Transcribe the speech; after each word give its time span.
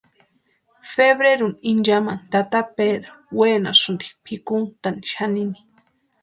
Febreruni 0.93 1.57
inchamani 1.71 2.21
tata 2.31 2.59
Pedró 2.77 3.11
wenasïnti 3.39 4.07
pʼikuntani 4.23 4.99
xanini. 5.13 5.59